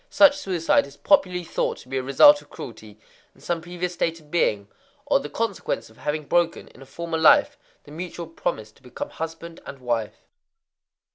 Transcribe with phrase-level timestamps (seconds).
[0.09, 2.97] Such suicide is popularly thought to be a result of cruelty
[3.35, 4.67] in some previous state of being,
[5.05, 9.11] or the consequence of having broken, in a former life, the mutual promise to become
[9.11, 10.23] husband and wife.